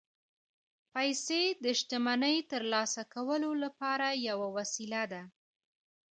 پیسې 0.93 1.41
د 1.63 1.65
شتمنۍ 1.79 2.37
ترلاسه 2.51 3.01
کولو 3.13 3.51
لپاره 3.63 4.07
یوه 4.29 4.47
وسیله 4.57 5.03
ده 5.11 5.23